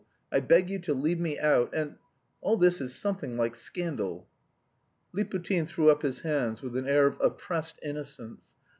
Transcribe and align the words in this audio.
I 0.31 0.39
beg 0.39 0.71
you 0.71 0.79
to 0.79 0.95
leave 0.95 1.19
me 1.19 1.37
out 1.37 1.75
and... 1.75 1.97
All 2.41 2.57
this 2.57 2.81
is 2.81 2.95
something 2.95 3.37
like 3.37 3.55
scandal." 3.55 4.27
Liputin 5.15 5.67
threw 5.67 5.91
up 5.91 6.01
his 6.01 6.21
hands 6.21 6.63
with 6.63 6.75
an 6.75 6.87
air 6.87 7.05
of 7.05 7.21
oppressed 7.21 7.77
innocence. 7.83 8.41